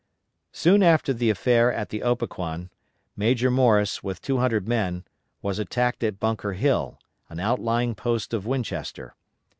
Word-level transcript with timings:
Soon 0.51 0.81
after 0.81 1.13
the 1.13 1.29
affair 1.29 1.71
at 1.71 1.89
the 1.89 1.99
Opequan, 2.01 2.71
Major 3.15 3.51
Morris, 3.51 4.01
with 4.01 4.19
200 4.19 4.67
men, 4.67 5.03
was 5.43 5.59
attacked 5.59 6.03
at 6.03 6.19
Bunker 6.19 6.53
Hill, 6.53 6.97
an 7.29 7.39
outlying 7.39 7.93
post 7.93 8.33
of 8.33 8.47
Winchester. 8.47 9.13